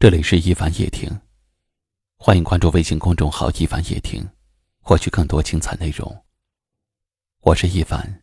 [0.00, 1.10] 这里是一凡夜听，
[2.16, 4.26] 欢迎关注微信公众号“一凡夜听”，
[4.80, 6.24] 获取更多精彩内容。
[7.42, 8.22] 我是一凡，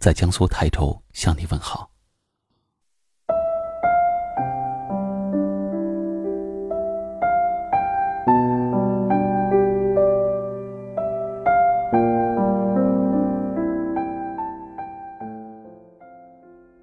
[0.00, 1.90] 在江苏泰州向你问好。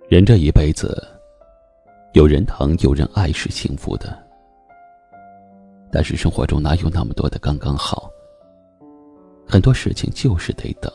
[0.10, 1.16] 人这一辈子。
[2.18, 4.17] 有人疼，有人爱是幸福的，
[5.91, 8.09] 但是生活中哪有那么多的刚刚好？
[9.48, 10.91] 很多事情就是得等。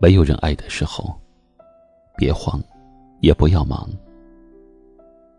[0.00, 1.12] 没有人爱的时候，
[2.16, 2.62] 别慌，
[3.18, 3.90] 也不要忙，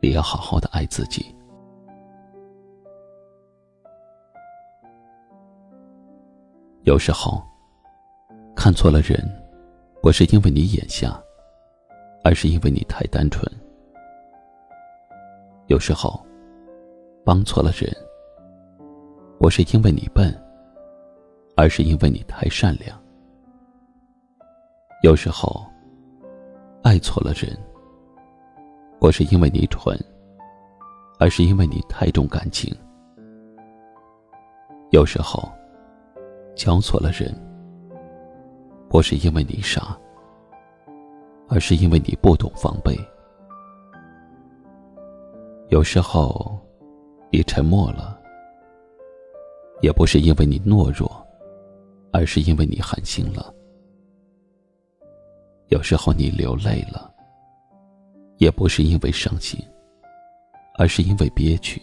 [0.02, 1.34] 也要好好的爱自己。
[6.84, 7.42] 有时候，
[8.54, 9.18] 看错了人，
[10.02, 11.18] 不是因为你眼瞎，
[12.22, 13.50] 而是因为你太单纯。
[15.72, 16.22] 有时候，
[17.24, 17.90] 帮错了人，
[19.40, 20.30] 不是因为你笨，
[21.56, 23.02] 而是因为你太善良。
[25.02, 25.66] 有时候，
[26.84, 27.58] 爱错了人，
[29.00, 29.98] 不是因为你蠢，
[31.20, 32.76] 而是因为你太重感情。
[34.90, 35.50] 有时候，
[36.54, 37.34] 交错了人，
[38.90, 39.98] 不是因为你傻，
[41.48, 42.94] 而是因为你不懂防备。
[45.72, 46.60] 有时候，
[47.32, 48.22] 你沉默了，
[49.80, 51.10] 也不是因为你懦弱，
[52.12, 53.54] 而是因为你寒心了。
[55.70, 57.10] 有时候你流泪了，
[58.36, 59.66] 也不是因为伤心，
[60.78, 61.82] 而是因为憋屈。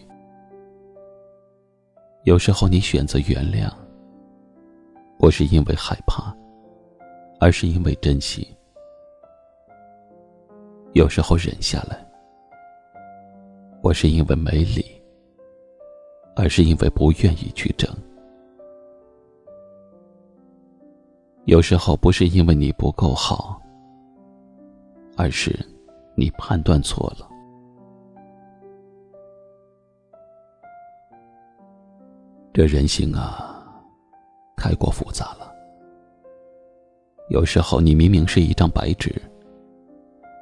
[2.25, 3.73] 有时候你选择原谅，
[5.17, 6.31] 不是因为害怕，
[7.39, 8.55] 而是因为珍惜。
[10.93, 12.07] 有时候忍下来。
[13.81, 14.85] 不是因为没理，
[16.35, 17.89] 而是因为不愿意去争。
[21.45, 23.59] 有时候不是因为你不够好，
[25.17, 25.57] 而是
[26.13, 27.27] 你判断错了。
[32.53, 33.65] 这人性啊，
[34.57, 35.49] 太过复杂了。
[37.29, 39.15] 有时候你明明是一张白纸，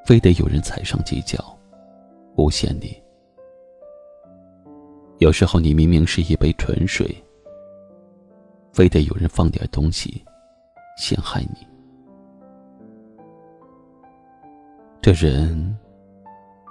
[0.06, 1.58] 非得有人踩上几脚，
[2.36, 3.00] 诬陷你。
[5.20, 7.06] 有时候你明明是一杯纯水，
[8.72, 10.24] 非得有人放点东西
[10.96, 11.68] 陷害你。
[15.02, 15.76] 这人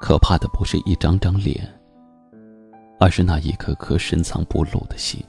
[0.01, 1.69] 可怕的不是一张张脸，
[3.01, 5.21] 而是那一颗颗深藏不露的心。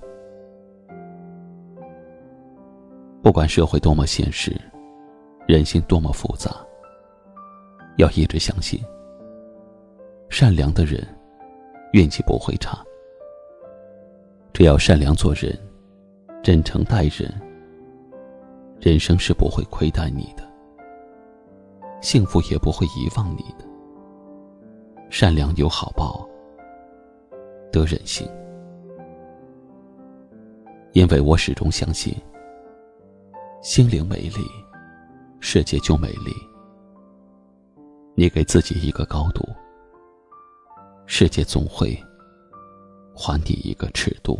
[3.23, 4.55] 不管社会多么现实，
[5.47, 6.51] 人心多么复杂，
[7.97, 8.79] 要一直相信，
[10.29, 11.03] 善良的人
[11.93, 12.77] 运气不会差。
[14.57, 15.55] 只要善良做人，
[16.41, 17.31] 真诚待人，
[18.79, 20.43] 人生是不会亏待你的，
[22.01, 23.63] 幸福也不会遗忘你的。
[25.11, 26.27] 善良有好报，
[27.71, 28.27] 得人心。
[30.93, 32.11] 因为我始终相信，
[33.61, 34.43] 心灵美丽，
[35.39, 36.33] 世界就美丽。
[38.15, 39.47] 你给自己一个高度，
[41.05, 41.95] 世界总会。
[43.19, 44.39] 还你一个尺度。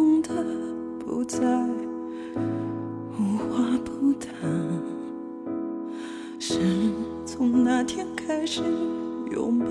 [0.00, 0.32] 懂得
[0.98, 1.38] 不再
[3.18, 4.32] 无话不谈，
[6.38, 6.58] 是
[7.26, 8.62] 从那天开始。
[9.30, 9.66] 拥抱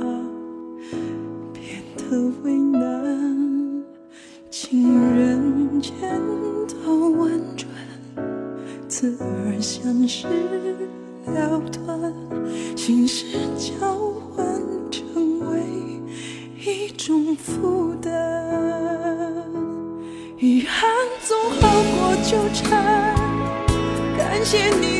[1.51, 3.83] 变得为难，
[4.51, 5.93] 情人间
[6.67, 6.75] 的
[7.17, 7.67] 婉转，
[8.87, 10.27] 刺耳像是
[11.25, 12.13] 了断，
[12.77, 13.25] 心事
[13.57, 14.45] 交换
[14.91, 15.63] 成为
[16.63, 18.28] 一种负担，
[21.25, 23.15] 总好过纠缠，
[24.17, 24.98] 感谢你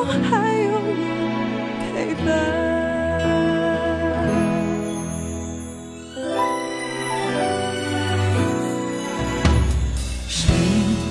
[0.00, 1.02] 我还有人
[1.92, 2.26] 陪伴。
[10.28, 10.38] 生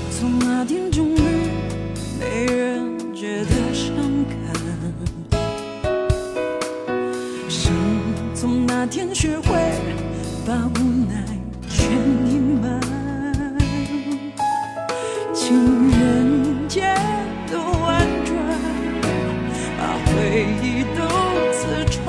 [0.09, 1.19] 从那天终于
[2.17, 3.93] 没人觉得伤
[4.29, 4.33] 感。
[7.49, 7.73] 生
[8.33, 9.49] 从那天学会
[10.45, 10.79] 把无
[11.09, 11.16] 奈。
[20.17, 21.01] 回忆都
[21.53, 22.03] 刺穿，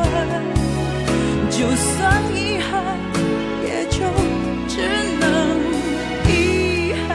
[1.51, 2.97] 就算遗憾，
[3.63, 3.99] 也就
[4.67, 4.81] 只
[5.21, 5.25] 能
[6.27, 7.09] 遗憾。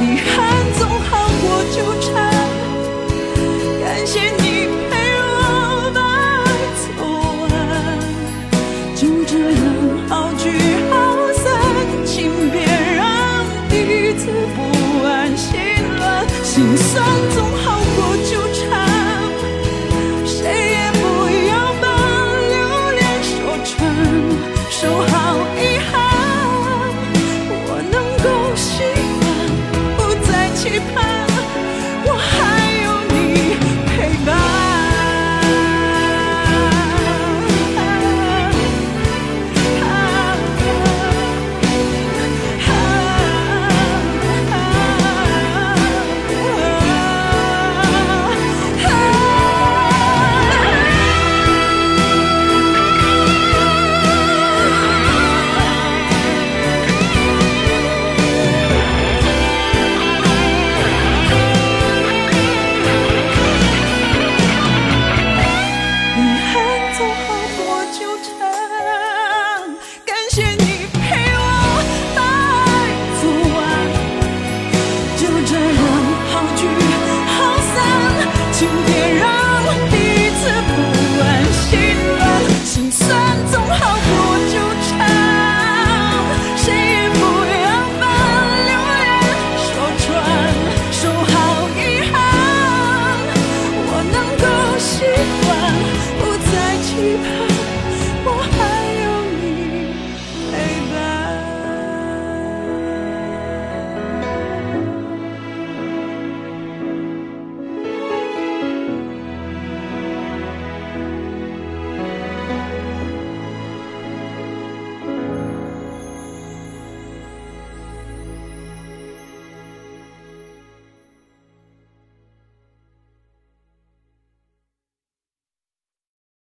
[0.00, 0.34] 遗憾
[0.80, 1.10] 总好
[1.40, 1.44] 过
[1.76, 2.10] 纠缠，
[3.84, 4.42] 感谢你
[4.90, 4.92] 陪
[5.22, 5.30] 我
[5.94, 5.98] 把
[6.42, 6.46] 爱
[6.82, 6.86] 走
[7.42, 7.46] 完，
[8.96, 9.62] 就这样
[10.08, 10.42] 好聚
[10.90, 10.92] 好
[11.34, 11.46] 散，
[12.04, 12.10] 请
[12.50, 12.56] 别
[12.96, 13.00] 让
[13.70, 13.72] 彼
[14.18, 14.58] 此不
[15.06, 15.46] 安心
[15.98, 17.47] 乱，心酸。